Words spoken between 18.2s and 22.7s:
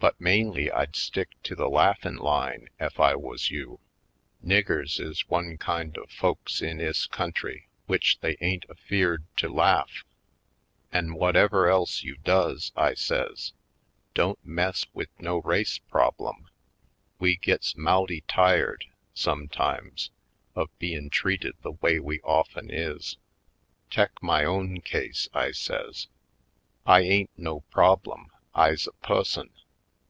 tired, sometimes, of bein' treated the way we of 'en